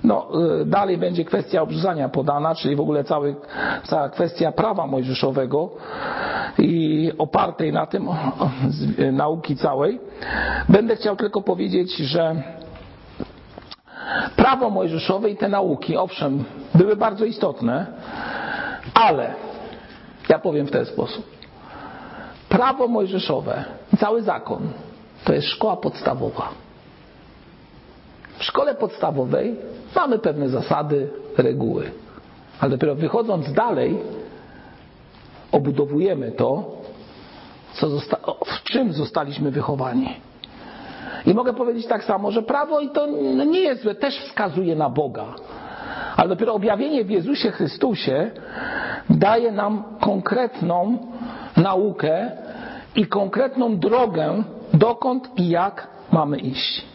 No, 0.04 0.28
y, 0.62 0.66
dalej 0.66 0.98
będzie 0.98 1.26
kwestia 1.26 1.62
obrzezania 1.62 2.10
podana, 2.10 2.56
czyli 2.56 2.76
w 2.76 2.82
ogóle 2.82 3.04
cały, 3.04 3.36
cała 3.84 4.10
kwestia 4.10 4.52
prawa 4.52 4.88
mojżeszowego 4.88 5.70
i 6.58 7.12
opartej 7.18 7.74
na 7.74 7.86
tym 7.86 8.10
nauki 9.12 9.56
całej. 9.56 10.00
Będę 10.70 10.96
chciał 10.96 11.16
tylko 11.16 11.42
powiedzieć, 11.42 11.98
że 11.98 12.44
prawo 14.44 14.70
mojżeszowe 14.70 15.30
i 15.30 15.38
te 15.38 15.50
nauki, 15.50 15.98
owszem, 15.98 16.44
były 16.76 16.96
bardzo 16.96 17.26
istotne, 17.26 17.88
ale 18.94 19.34
ja 20.30 20.40
powiem 20.40 20.68
w 20.68 20.72
ten 20.72 20.86
sposób. 20.86 21.26
Prawo 22.50 22.88
mojżeszowe, 22.88 23.66
cały 24.00 24.22
zakon, 24.22 24.62
to 25.24 25.34
jest 25.34 25.48
szkoła 25.48 25.78
podstawowa. 25.78 26.50
W 28.38 28.44
szkole 28.44 28.76
podstawowej 28.76 29.56
mamy 29.96 30.20
pewne 30.20 30.50
zasady, 30.50 31.10
reguły, 31.38 31.92
ale 32.60 32.72
dopiero 32.72 32.96
wychodząc 32.96 33.54
dalej, 33.54 33.98
obudowujemy 35.52 36.32
to, 36.32 36.78
co 37.74 37.88
w 38.46 38.64
czym 38.64 38.94
zostaliśmy 38.94 39.52
wychowani. 39.52 40.10
I 41.26 41.34
mogę 41.34 41.54
powiedzieć 41.54 41.88
tak 41.88 42.04
samo, 42.04 42.32
że 42.32 42.42
prawo 42.42 42.80
i 42.80 42.90
to 42.90 43.08
nie 43.46 43.60
jest 43.60 43.82
złe, 43.84 43.96
też 43.96 44.20
wskazuje 44.20 44.76
na 44.76 44.90
Boga. 44.90 45.26
Ale 46.18 46.30
dopiero 46.30 46.54
objawienie 46.54 47.04
w 47.04 47.10
Jezusie 47.10 47.52
Chrystusie 47.52 48.32
daje 49.10 49.52
nam 49.52 49.84
konkretną 50.00 50.98
naukę 51.58 52.32
i 52.96 53.08
konkretną 53.08 53.78
drogę, 53.78 54.44
dokąd 54.74 55.40
i 55.40 55.50
jak 55.50 55.88
mamy 56.12 56.38
iść. 56.38 56.86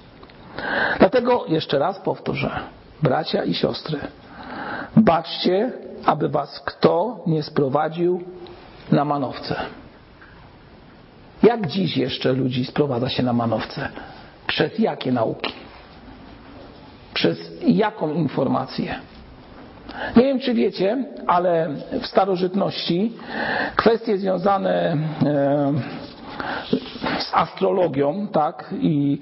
Dlatego 0.99 1.45
jeszcze 1.49 1.79
raz 1.79 1.99
powtórzę, 1.99 2.51
bracia 3.03 3.45
i 3.45 3.55
siostry, 3.55 3.99
baczcie, 4.97 5.73
aby 6.05 6.29
was 6.29 6.61
kto 6.61 7.21
nie 7.27 7.43
sprowadził 7.43 8.23
na 8.93 9.05
manowce. 9.05 9.57
Jak 11.43 11.67
dziś 11.67 11.97
jeszcze 11.97 12.33
ludzi 12.33 12.65
sprowadza 12.65 13.09
się 13.09 13.23
na 13.23 13.33
manowce? 13.33 13.89
Przez 14.47 14.79
jakie 14.79 15.13
nauki? 15.13 15.53
Przez 17.15 17.39
jaką 17.67 18.15
informację? 18.15 18.95
Nie 20.17 20.23
wiem, 20.23 20.41
czy 20.41 20.55
wiecie, 20.55 21.05
ale 21.27 21.69
w 22.03 22.07
starożytności 22.07 23.13
kwestie 23.77 24.19
związane 24.19 24.97
e, 25.25 25.73
z 27.19 27.35
astrologią, 27.35 28.27
tak, 28.33 28.75
i 28.81 29.19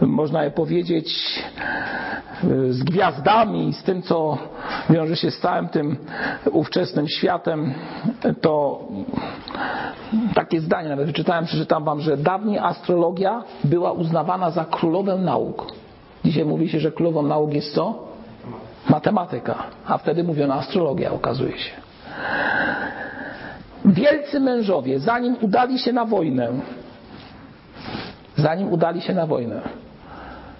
można 0.00 0.44
je 0.44 0.50
powiedzieć 0.50 1.08
e, 2.44 2.72
z 2.72 2.82
gwiazdami, 2.82 3.72
z 3.72 3.82
tym, 3.82 4.02
co 4.02 4.38
wiąże 4.90 5.16
się 5.16 5.30
z 5.30 5.38
całym 5.38 5.68
tym 5.68 5.96
ówczesnym 6.52 7.08
światem, 7.08 7.74
to 8.40 8.80
takie 10.34 10.60
zdanie 10.60 10.88
nawet 10.88 11.06
wyczytałem, 11.06 11.44
przeczytam 11.44 11.84
wam, 11.84 12.00
że 12.00 12.16
dawniej 12.16 12.58
astrologia 12.58 13.42
była 13.64 13.92
uznawana 13.92 14.50
za 14.50 14.64
królowę 14.64 15.16
nauk. 15.16 15.66
Dzisiaj 16.24 16.44
mówi 16.44 16.68
się, 16.68 16.80
że 16.80 16.92
królową 16.92 17.22
nauk 17.22 17.54
jest 17.54 17.74
co? 17.74 18.10
Matematyka, 18.88 19.54
a 19.86 19.98
wtedy 19.98 20.24
mówiono 20.24 20.54
astrologia, 20.54 21.12
okazuje 21.12 21.58
się. 21.58 21.72
Wielcy 23.84 24.40
mężowie, 24.40 25.00
zanim 25.00 25.36
udali 25.40 25.78
się 25.78 25.92
na 25.92 26.04
wojnę, 26.04 26.48
zanim 28.36 28.72
udali 28.72 29.00
się 29.00 29.14
na 29.14 29.26
wojnę, 29.26 29.60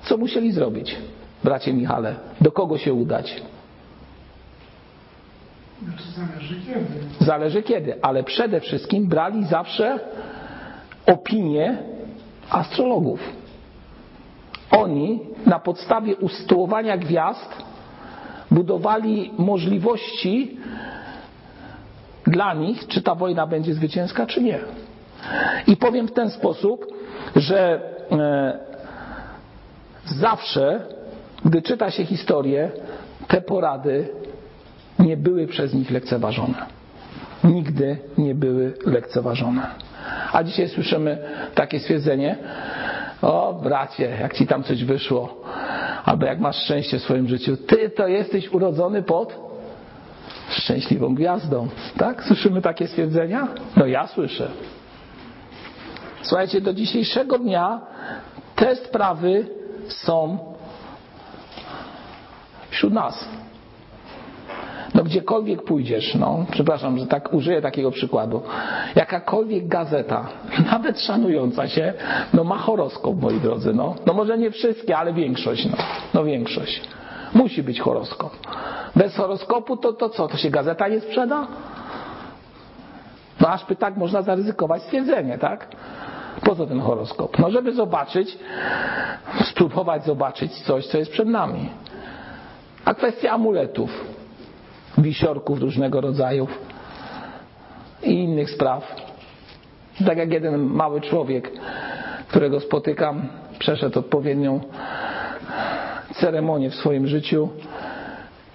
co 0.03 0.17
musieli 0.17 0.53
zrobić, 0.53 0.97
bracie 1.45 1.73
Michale? 1.73 2.15
Do 2.41 2.53
kogo 2.53 2.79
się 2.79 2.93
udać? 2.93 3.43
Zależy 6.17 6.61
kiedy. 6.67 7.25
Zależy 7.25 7.62
kiedy, 7.62 8.03
ale 8.03 8.23
przede 8.23 8.61
wszystkim 8.61 9.09
brali 9.09 9.45
zawsze 9.45 9.99
opinie 11.07 11.79
astrologów. 12.50 13.21
Oni 14.71 15.21
na 15.47 15.59
podstawie 15.59 16.17
usytuowania 16.17 16.97
gwiazd 16.97 17.62
budowali 18.50 19.33
możliwości 19.39 20.57
dla 22.30 22.54
nich, 22.54 22.87
czy 22.87 23.02
ta 23.02 23.14
wojna 23.14 23.46
będzie 23.46 23.75
zwycięska, 23.75 24.26
czy 24.26 24.42
nie. 24.42 24.58
I 25.66 25.76
powiem 25.76 26.08
w 26.08 26.12
ten 26.12 26.30
sposób, 26.30 26.87
że 27.37 27.80
e, 28.12 28.58
zawsze, 30.04 30.80
gdy 31.44 31.62
czyta 31.62 31.90
się 31.90 32.04
historię, 32.04 32.70
te 33.28 33.40
porady 33.40 34.08
nie 34.99 35.16
były 35.16 35.46
przez 35.46 35.75
nich 35.75 35.90
lekceważone. 35.90 36.66
Nigdy 37.44 37.99
nie 38.18 38.34
były 38.34 38.72
lekceważone. 38.87 39.66
A 40.32 40.44
dzisiaj 40.44 40.68
słyszymy 40.68 41.18
takie 41.54 41.80
stwierdzenie, 41.80 42.37
o 43.22 43.60
bracie, 43.62 44.16
jak 44.20 44.34
ci 44.34 44.46
tam 44.46 44.62
coś 44.62 44.84
wyszło, 44.84 45.42
albo 46.04 46.26
jak 46.26 46.40
masz 46.40 46.56
szczęście 46.56 46.99
w 46.99 47.02
swoim 47.02 47.28
życiu, 47.28 47.56
ty 47.56 47.90
to 47.90 48.08
jesteś 48.08 48.52
urodzony 48.52 49.02
pod 49.02 49.50
szczęśliwą 50.50 51.15
gwiazdą. 51.15 51.69
Tak? 51.97 52.25
Słyszymy 52.25 52.62
takie 52.62 52.89
stwierdzenia? 52.89 53.49
No 53.77 53.87
ja 53.87 54.07
słyszę. 54.07 54.49
Słuchajcie, 56.23 56.61
do 56.61 56.75
dzisiejszego 56.75 57.39
dnia 57.39 57.81
te 58.57 58.77
sprawy 58.77 59.47
są 59.89 60.39
wśród 62.71 62.93
nas. 62.93 63.28
No 64.95 65.04
gdziekolwiek 65.04 65.63
pójdziesz, 65.63 66.15
no, 66.15 66.47
przepraszam, 66.50 66.99
że 66.99 67.06
tak 67.06 67.35
użyję 67.35 67.63
takiego 67.63 67.91
przykładu. 67.91 68.43
Jakakolwiek 68.95 69.69
gazeta, 69.69 70.26
nawet 70.73 71.00
szanująca 71.00 71.69
się, 71.69 71.93
no 72.35 72.45
ma 72.45 72.59
horoskop, 72.59 73.23
moi 73.23 73.41
drodzy, 73.41 73.75
no. 73.75 73.95
No 74.06 74.13
może 74.13 74.39
nie 74.39 74.50
wszystkie, 74.50 74.99
ale 74.99 75.13
większość, 75.13 75.67
no. 75.67 75.76
No 76.15 76.25
większość. 76.25 76.83
Musi 77.35 77.63
być 77.63 77.80
horoskop. 77.80 78.33
Bez 79.00 79.17
horoskopu 79.17 79.76
to, 79.76 79.93
to 79.93 80.08
co? 80.08 80.28
To 80.28 80.36
się 80.36 80.50
gazeta 80.50 80.89
nie 80.89 81.00
sprzeda? 81.00 81.47
No 83.41 83.49
aż 83.49 83.65
by 83.65 83.76
tak 83.76 83.97
można 83.97 84.23
zaryzykować 84.23 84.82
stwierdzenie, 84.82 85.39
tak? 85.39 85.69
Po 86.45 86.56
co 86.56 86.67
ten 86.67 86.80
horoskop? 86.80 87.39
No 87.39 87.50
żeby 87.50 87.73
zobaczyć, 87.75 88.39
spróbować 89.45 90.04
zobaczyć 90.04 90.52
coś, 90.63 90.86
co 90.86 90.99
jest 90.99 91.13
przed 91.13 91.28
nami. 91.28 91.71
A 92.84 92.95
kwestia 92.95 93.30
amuletów, 93.30 94.04
wisiorków 94.99 95.60
różnego 95.60 96.00
rodzaju 96.00 96.47
i 98.02 98.13
innych 98.13 98.50
spraw. 98.50 98.97
Tak 100.06 100.19
jak 100.19 100.32
jeden 100.32 100.60
mały 100.60 101.00
człowiek, 101.00 101.52
którego 102.28 102.60
spotykam, 102.60 103.28
przeszedł 103.58 103.99
odpowiednią 103.99 104.60
ceremonię 106.13 106.71
w 106.71 106.75
swoim 106.75 107.06
życiu 107.06 107.49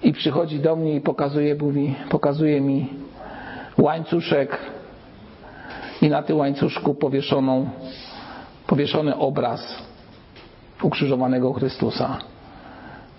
i 0.02 0.12
przychodzi 0.12 0.60
do 0.60 0.76
mnie 0.76 0.94
i 0.94 1.00
pokazuje, 1.00 1.54
mówi, 1.54 1.94
pokazuje 2.08 2.60
mi 2.60 2.88
łańcuszek 3.78 4.58
i 6.02 6.08
na 6.08 6.22
tym 6.22 6.36
łańcuszku 6.36 6.94
powieszoną, 6.94 7.68
powieszony 8.66 9.16
obraz 9.16 9.82
ukrzyżowanego 10.82 11.52
Chrystusa. 11.52 12.18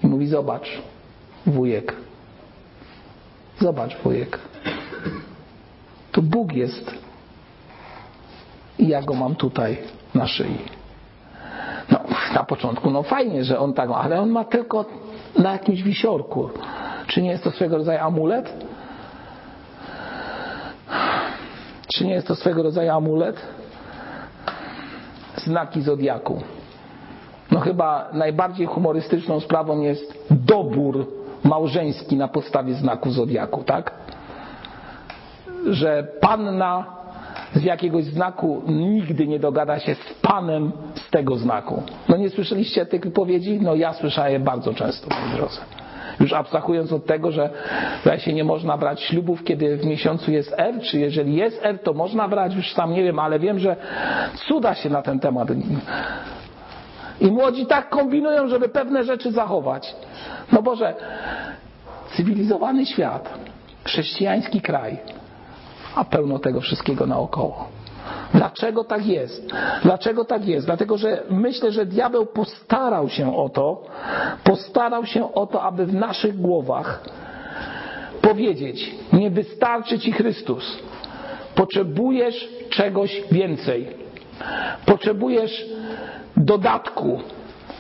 I 0.04 0.08
mówi, 0.08 0.28
zobacz, 0.28 0.82
wujek, 1.46 1.96
zobacz, 3.60 3.98
wujek, 3.98 4.40
tu 6.12 6.22
Bóg 6.22 6.54
jest 6.54 6.92
i 8.80 8.88
ja 8.88 9.02
go 9.02 9.14
mam 9.14 9.36
tutaj 9.36 9.78
na 10.16 10.28
szyi. 10.28 10.58
No, 11.92 12.00
na 12.34 12.44
początku, 12.44 12.92
no 12.92 13.04
fajnie, 13.04 13.44
że 13.44 13.60
on 13.60 13.74
tak 13.74 13.90
ale 13.90 14.22
on 14.22 14.30
ma 14.30 14.44
tylko 14.44 14.86
na 15.36 15.52
jakimś 15.52 15.84
wisiorku. 15.84 16.50
Czy 17.08 17.22
nie 17.22 17.30
jest 17.30 17.44
to 17.44 17.52
swego 17.52 17.78
rodzaju 17.78 18.00
amulet? 18.00 18.66
Czy 21.88 22.06
nie 22.06 22.14
jest 22.14 22.28
to 22.28 22.36
swego 22.36 22.64
rodzaju 22.64 22.92
amulet? 22.92 23.42
Znaki 25.36 25.82
zodiaku. 25.82 26.42
No 27.52 27.60
chyba 27.60 28.10
najbardziej 28.14 28.68
humorystyczną 28.68 29.40
sprawą 29.40 29.82
jest 29.82 30.28
dobór 30.32 31.06
małżeński 31.44 32.16
na 32.18 32.28
podstawie 32.28 32.74
znaku 32.74 33.12
zodiaku, 33.12 33.64
tak? 33.64 33.92
Że 35.70 36.08
panna 36.22 36.97
z 37.58 37.64
jakiegoś 37.64 38.04
znaku 38.04 38.62
nigdy 38.68 39.28
nie 39.28 39.40
dogada 39.40 39.80
się 39.80 39.96
z 39.96 40.14
panem 40.22 40.72
z 40.96 41.10
tego 41.10 41.36
znaku. 41.36 41.84
No 42.10 42.18
nie 42.18 42.30
słyszeliście 42.30 42.86
tych 42.86 43.02
wypowiedzi? 43.02 43.60
No 43.62 43.76
ja 43.76 43.94
słyszałem 43.94 44.34
je 44.34 44.40
bardzo 44.40 44.74
często, 44.74 45.08
moi 45.10 45.38
drodzy. 45.38 45.60
Już 46.20 46.34
abstrahując 46.34 46.94
od 46.94 47.06
tego, 47.06 47.32
że 47.32 47.50
się 48.18 48.34
nie 48.34 48.44
można 48.44 48.78
brać 48.78 49.02
ślubów, 49.02 49.44
kiedy 49.44 49.78
w 49.78 49.86
miesiącu 49.86 50.32
jest 50.32 50.54
R, 50.58 50.82
czy 50.82 51.00
jeżeli 51.00 51.36
jest 51.36 51.60
R, 51.64 51.80
to 51.84 51.94
można 51.94 52.28
brać, 52.28 52.56
już 52.56 52.74
sam 52.74 52.94
nie 52.94 53.04
wiem, 53.04 53.20
ale 53.20 53.40
wiem, 53.40 53.60
że 53.60 53.76
cuda 54.48 54.76
się 54.76 54.90
na 54.90 55.02
ten 55.02 55.20
temat. 55.20 55.48
I 57.22 57.28
młodzi 57.28 57.66
tak 57.66 57.90
kombinują, 57.90 58.48
żeby 58.48 58.70
pewne 58.70 59.04
rzeczy 59.04 59.32
zachować. 59.32 59.96
No 60.52 60.62
Boże, 60.62 60.96
cywilizowany 62.16 62.86
świat, 62.86 63.34
chrześcijański 63.84 64.62
kraj, 64.62 64.98
a 65.98 66.04
pełno 66.04 66.40
tego 66.40 66.62
wszystkiego 66.62 67.08
naokoło. 67.08 67.68
Dlaczego 68.34 68.84
tak 68.84 69.06
jest? 69.06 69.54
Dlaczego 69.84 70.26
tak 70.26 70.48
jest? 70.48 70.66
Dlatego, 70.66 70.98
że 70.98 71.24
myślę, 71.30 71.72
że 71.72 71.86
diabeł 71.86 72.26
postarał 72.26 73.10
się 73.10 73.38
o 73.38 73.50
to, 73.50 73.84
postarał 74.44 75.06
się 75.06 75.34
o 75.34 75.46
to, 75.46 75.64
aby 75.64 75.86
w 75.86 75.94
naszych 75.94 76.42
głowach 76.42 77.04
powiedzieć, 78.22 78.96
nie 79.14 79.32
wystarczy 79.32 80.00
Ci 80.00 80.12
Chrystus. 80.12 80.78
Potrzebujesz 81.56 82.50
czegoś 82.70 83.24
więcej. 83.32 83.88
Potrzebujesz 84.86 85.66
dodatku. 86.38 87.22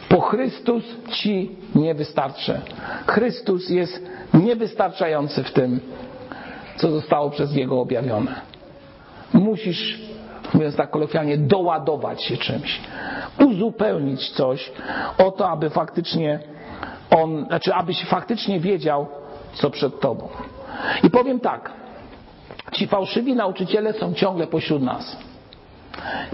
Po 0.10 0.22
Chrystus 0.22 0.84
Ci 1.10 1.56
nie 1.76 1.96
wystarczy. 1.96 2.62
Chrystus 3.08 3.70
jest 3.70 4.04
niewystarczający 4.34 5.44
w 5.44 5.52
tym, 5.52 5.80
co 6.78 6.92
zostało 6.92 7.30
przez 7.30 7.56
Niego 7.56 7.82
objawione. 7.82 8.42
Musisz, 9.34 10.00
mówiąc 10.54 10.76
tak 10.76 10.92
kolokwialnie, 10.92 11.38
doładować 11.38 12.24
się 12.24 12.38
czymś, 12.38 12.82
uzupełnić 13.46 14.30
coś 14.30 14.72
o 15.18 15.32
to, 15.32 15.50
aby 15.50 15.70
faktycznie 15.70 16.40
on, 17.10 17.46
znaczy 17.46 17.74
abyś 17.74 18.06
faktycznie 18.06 18.60
wiedział, 18.60 19.08
co 19.54 19.70
przed 19.70 20.00
Tobą. 20.00 20.28
I 21.04 21.10
powiem 21.10 21.40
tak, 21.40 21.72
ci 22.72 22.88
fałszywi 22.88 23.36
nauczyciele 23.36 23.94
są 23.94 24.14
ciągle 24.14 24.48
pośród 24.48 24.82
nas. 24.82 25.18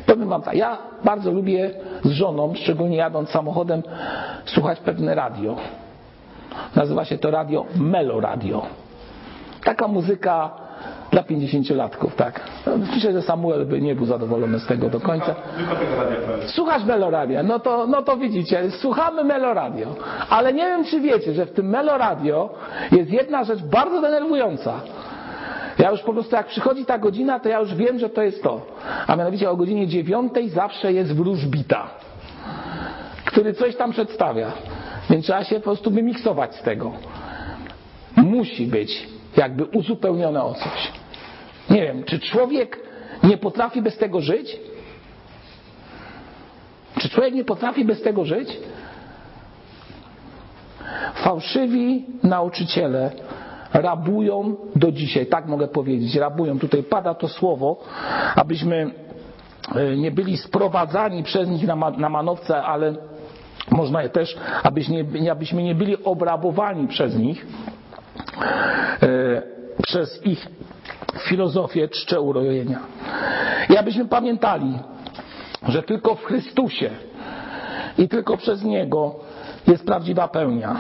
Powiem 0.05 0.29
wam 0.29 0.41
tak, 0.41 0.55
ja 0.55 0.77
bardzo 1.03 1.31
lubię 1.31 1.71
z 2.03 2.09
żoną, 2.09 2.53
szczególnie 2.55 2.97
jadąc 2.97 3.29
samochodem, 3.29 3.83
słuchać 4.45 4.79
pewne 4.79 5.15
radio. 5.15 5.55
Nazywa 6.75 7.05
się 7.05 7.17
to 7.17 7.31
radio 7.31 7.65
Meloradio. 7.75 8.65
Taka 9.63 9.87
muzyka 9.87 10.49
dla 11.11 11.21
50-latków, 11.21 12.11
tak. 12.15 12.41
Myślę, 12.95 13.13
że 13.13 13.21
Samuel 13.21 13.65
by 13.65 13.81
nie 13.81 13.95
był 13.95 14.05
zadowolony 14.05 14.59
z 14.59 14.67
tego 14.67 14.89
do 14.89 14.99
końca. 14.99 15.35
Słuchasz 16.47 16.83
Meloradia, 16.83 17.43
no 17.43 17.59
to, 17.59 17.87
no 17.87 18.01
to 18.01 18.17
widzicie, 18.17 18.71
słuchamy 18.71 19.23
Meloradio. 19.23 19.95
Ale 20.29 20.53
nie 20.53 20.65
wiem, 20.65 20.85
czy 20.85 21.01
wiecie, 21.01 21.33
że 21.33 21.45
w 21.45 21.51
tym 21.51 21.69
Meloradio 21.69 22.49
jest 22.91 23.09
jedna 23.09 23.43
rzecz 23.43 23.59
bardzo 23.63 24.01
denerwująca. 24.01 24.73
Ja 25.79 25.91
już 25.91 26.01
po 26.01 26.13
prostu 26.13 26.35
jak 26.35 26.47
przychodzi 26.47 26.85
ta 26.85 26.97
godzina, 26.97 27.39
to 27.39 27.49
ja 27.49 27.59
już 27.59 27.75
wiem, 27.75 27.99
że 27.99 28.09
to 28.09 28.21
jest 28.21 28.43
to. 28.43 28.61
A 29.07 29.15
mianowicie 29.15 29.49
o 29.49 29.55
godzinie 29.55 29.87
dziewiątej 29.87 30.49
zawsze 30.49 30.93
jest 30.93 31.15
wróżbita, 31.15 31.87
który 33.25 33.53
coś 33.53 33.75
tam 33.75 33.91
przedstawia. 33.91 34.51
Więc 35.09 35.25
trzeba 35.25 35.43
się 35.43 35.55
po 35.55 35.61
prostu 35.61 35.91
wymiksować 35.91 36.55
z 36.55 36.61
tego. 36.61 36.91
Musi 38.15 38.67
być 38.67 39.12
jakby 39.37 39.65
uzupełnione 39.65 40.43
o 40.43 40.53
coś. 40.53 40.91
Nie 41.69 41.81
wiem, 41.81 42.03
czy 42.03 42.19
człowiek 42.19 42.79
nie 43.23 43.37
potrafi 43.37 43.81
bez 43.81 43.97
tego 43.97 44.21
żyć? 44.21 44.59
Czy 46.99 47.09
człowiek 47.09 47.33
nie 47.33 47.43
potrafi 47.43 47.85
bez 47.85 48.01
tego 48.01 48.25
żyć? 48.25 48.57
Fałszywi 51.13 52.05
nauczyciele 52.23 53.11
rabują 53.73 54.55
do 54.75 54.91
dzisiaj, 54.91 55.25
tak 55.25 55.47
mogę 55.47 55.67
powiedzieć, 55.67 56.15
rabują. 56.15 56.59
Tutaj 56.59 56.83
pada 56.83 57.13
to 57.13 57.27
słowo, 57.27 57.77
abyśmy 58.35 58.91
e, 59.75 59.97
nie 59.97 60.11
byli 60.11 60.37
sprowadzani 60.37 61.23
przez 61.23 61.49
nich 61.49 61.67
na, 61.67 61.75
na 61.75 62.09
manowce, 62.09 62.63
ale 62.63 62.95
można 63.71 64.03
je 64.03 64.09
też, 64.09 64.37
abyśmy, 64.63 65.63
nie 65.63 65.75
byli 65.75 66.03
obrabowani 66.03 66.87
przez 66.87 67.17
nich, 67.17 67.45
przez 69.83 70.25
ich 70.25 70.47
filozofię 71.19 71.87
czcze 71.87 72.21
urojenia. 72.21 72.79
I 73.69 73.77
abyśmy 73.77 74.05
pamiętali, 74.05 74.79
że 75.67 75.83
tylko 75.83 76.15
w 76.15 76.23
Chrystusie 76.23 76.89
i 77.97 78.07
tylko 78.07 78.37
przez 78.37 78.63
Niego 78.63 79.15
jest 79.67 79.85
prawdziwa 79.85 80.27
pełnia. 80.27 80.75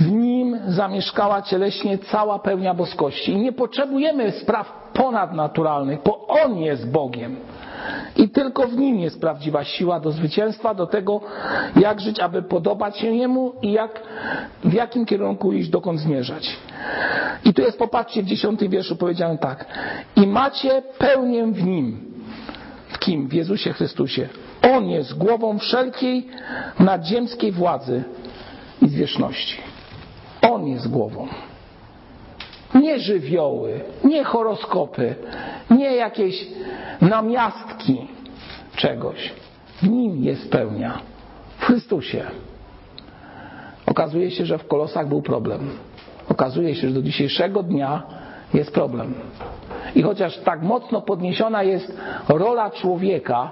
W 0.00 0.10
Nim 0.12 0.58
zamieszkała 0.66 1.42
cieleśnie 1.42 1.98
cała 1.98 2.38
pełnia 2.38 2.74
boskości. 2.74 3.32
I 3.32 3.36
nie 3.36 3.52
potrzebujemy 3.52 4.30
spraw 4.30 4.90
ponadnaturalnych, 4.92 5.98
bo 6.04 6.26
On 6.26 6.58
jest 6.58 6.90
Bogiem. 6.90 7.36
I 8.16 8.28
tylko 8.28 8.66
w 8.66 8.76
Nim 8.76 8.98
jest 8.98 9.20
prawdziwa 9.20 9.64
siła 9.64 10.00
do 10.00 10.10
zwycięstwa, 10.10 10.74
do 10.74 10.86
tego, 10.86 11.20
jak 11.76 12.00
żyć, 12.00 12.20
aby 12.20 12.42
podobać 12.42 12.98
się 12.98 13.06
Jemu 13.06 13.52
i 13.62 13.72
jak, 13.72 14.02
w 14.64 14.72
jakim 14.72 15.06
kierunku 15.06 15.52
iść, 15.52 15.68
dokąd 15.68 16.00
zmierzać. 16.00 16.56
I 17.44 17.54
tu 17.54 17.62
jest, 17.62 17.78
popatrzcie, 17.78 18.22
w 18.22 18.26
dziesiątym 18.26 18.68
wierszu 18.68 18.96
powiedziane 18.96 19.38
tak. 19.38 19.66
I 20.16 20.26
macie 20.26 20.82
pełnię 20.98 21.46
w 21.46 21.64
Nim. 21.64 22.12
W 22.88 22.98
kim? 22.98 23.28
W 23.28 23.32
Jezusie 23.32 23.72
Chrystusie. 23.72 24.28
On 24.62 24.88
jest 24.88 25.18
głową 25.18 25.58
wszelkiej 25.58 26.26
nadziemskiej 26.78 27.52
władzy 27.52 28.04
i 28.82 28.88
zwierzchności. 28.88 29.58
On 30.42 30.66
jest 30.66 30.90
głową. 30.90 31.28
Nie 32.74 32.98
żywioły, 32.98 33.80
nie 34.04 34.24
horoskopy, 34.24 35.14
nie 35.70 35.96
jakieś 35.96 36.46
namiastki 37.00 38.06
czegoś. 38.76 39.32
W 39.82 39.88
nim 39.88 40.24
jest 40.24 40.50
pełnia. 40.50 40.98
W 41.58 41.64
Chrystusie. 41.64 42.24
Okazuje 43.86 44.30
się, 44.30 44.46
że 44.46 44.58
w 44.58 44.68
kolosach 44.68 45.08
był 45.08 45.22
problem. 45.22 45.70
Okazuje 46.28 46.74
się, 46.74 46.88
że 46.88 46.94
do 46.94 47.02
dzisiejszego 47.02 47.62
dnia 47.62 48.02
jest 48.54 48.72
problem. 48.72 49.14
I 49.94 50.02
chociaż 50.02 50.38
tak 50.38 50.62
mocno 50.62 51.00
podniesiona 51.00 51.62
jest 51.62 51.98
rola 52.28 52.70
człowieka, 52.70 53.50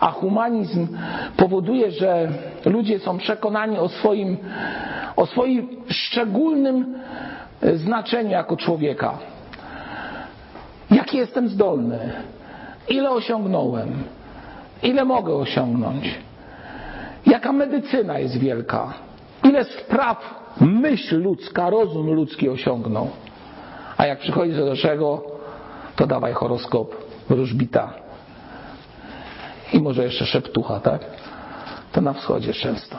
a 0.00 0.10
humanizm 0.10 0.88
powoduje, 1.36 1.90
że 1.90 2.28
ludzie 2.64 2.98
są 2.98 3.18
przekonani 3.18 3.78
o 3.78 3.88
swoim, 3.88 4.36
o 5.16 5.26
swoim 5.26 5.68
szczególnym 5.88 6.94
znaczeniu 7.74 8.30
jako 8.30 8.56
człowieka. 8.56 9.18
Jaki 10.90 11.16
jestem 11.16 11.48
zdolny? 11.48 12.12
Ile 12.88 13.10
osiągnąłem? 13.10 14.04
Ile 14.82 15.04
mogę 15.04 15.34
osiągnąć? 15.34 16.18
Jaka 17.26 17.52
medycyna 17.52 18.18
jest 18.18 18.38
wielka? 18.38 18.94
Ile 19.44 19.64
spraw 19.64 20.40
myśl 20.60 21.22
ludzka, 21.22 21.70
rozum 21.70 22.12
ludzki 22.14 22.48
osiągnął? 22.48 23.10
A 23.96 24.06
jak 24.06 24.18
przychodzi 24.18 24.52
do 24.52 24.76
czego, 24.76 25.22
to 25.96 26.06
dawaj 26.06 26.32
horoskop, 26.32 26.96
wróżbita. 27.28 27.92
I 29.72 29.80
może 29.80 30.04
jeszcze 30.04 30.26
szeptucha, 30.26 30.80
tak? 30.80 31.00
To 31.92 32.00
na 32.00 32.12
wschodzie 32.12 32.52
często. 32.52 32.96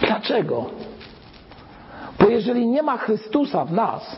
Dlaczego? 0.00 0.66
Bo 2.20 2.28
jeżeli 2.28 2.66
nie 2.66 2.82
ma 2.82 2.96
Chrystusa 2.96 3.64
w 3.64 3.72
nas, 3.72 4.16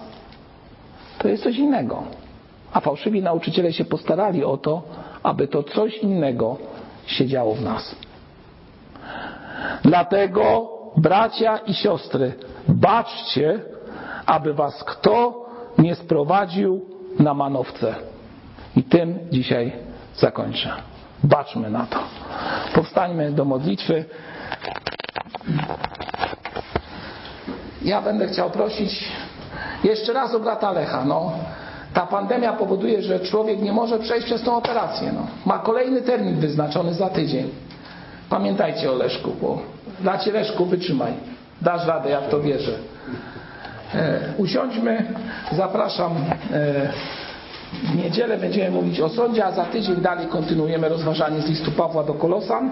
to 1.19 1.29
jest 1.29 1.43
coś 1.43 1.57
innego. 1.57 2.03
A 2.73 2.81
fałszywi 2.81 3.23
nauczyciele 3.23 3.73
się 3.73 3.85
postarali 3.85 4.45
o 4.45 4.57
to, 4.57 4.83
aby 5.23 5.49
to 5.49 5.63
coś 5.63 5.99
innego 5.99 6.57
się 7.07 7.27
działo 7.27 7.55
w 7.55 7.63
nas. 7.63 7.97
Dlatego, 9.83 10.71
bracia 10.97 11.57
i 11.57 11.75
siostry, 11.75 12.33
baczcie, 12.69 13.61
aby 14.27 14.55
was 14.55 14.85
kto 14.85 15.47
nie 15.79 15.95
sprowadził 15.95 16.87
na 17.19 17.35
manowce. 17.35 17.95
I 18.77 18.83
tym 18.83 19.19
dzisiaj 19.31 19.73
zakończę. 20.15 20.73
Baczmy 21.25 21.71
na 21.71 21.87
to. 21.87 21.99
Powstańmy 22.75 23.33
do 23.33 23.45
modlitwy. 23.45 24.05
Ja 27.83 28.03
będę 28.03 28.29
chciał 28.29 28.51
prosić 28.51 29.09
jeszcze 29.85 30.13
raz 30.13 30.35
o 30.35 30.41
brata 30.41 30.73
Lecha. 30.73 31.05
No, 31.05 31.33
ta 31.95 32.07
pandemia 32.07 32.53
powoduje, 32.53 33.03
że 33.03 33.21
człowiek 33.21 33.63
nie 33.63 33.73
może 33.73 33.99
przejść 33.99 34.27
przez 34.27 34.43
tą 34.43 34.57
operację. 34.57 35.13
No. 35.13 35.27
Ma 35.47 35.59
kolejny 35.59 36.03
termin 36.03 36.41
wyznaczony 36.41 36.95
za 36.95 37.09
tydzień. 37.09 37.51
Pamiętajcie 38.29 38.93
o 38.93 38.95
Leszku, 38.95 39.31
bo 39.43 39.59
dla 40.01 40.19
Cię 40.19 40.33
Leszku 40.33 40.67
wytrzymaj. 40.67 41.13
Dasz 41.63 41.87
radę, 41.87 42.11
ja 42.11 42.21
w 42.21 42.29
to 42.29 42.41
wierzę. 42.41 42.73
E, 43.95 44.21
usiądźmy. 44.39 45.15
Zapraszam. 45.53 46.13
E, 46.53 46.89
w 47.73 47.97
niedzielę 47.97 48.39
będziemy 48.39 48.71
mówić 48.71 49.01
o 49.01 49.09
sądzie, 49.09 49.45
a 49.45 49.53
za 49.53 49.65
tydzień 49.65 49.97
dalej 49.97 50.27
kontynuujemy 50.27 50.89
rozważanie 50.89 51.41
z 51.41 51.49
listu 51.49 51.71
Pawła 51.71 52.05
do 52.05 52.15
Kolosan. 52.15 52.69